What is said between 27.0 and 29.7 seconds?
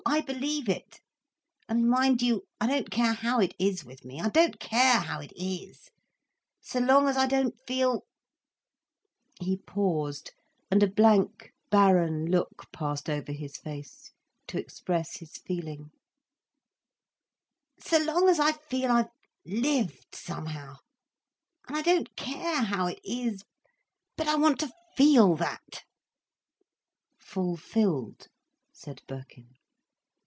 "Fulfilled," said Birkin.